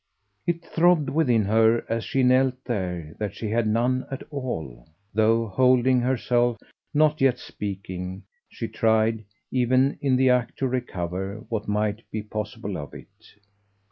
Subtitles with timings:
[0.47, 5.45] It throbbed within her as she knelt there that she had none at all; though,
[5.45, 6.57] holding herself,
[6.91, 12.77] not yet speaking, she tried, even in the act, to recover what might be possible
[12.79, 13.41] of it.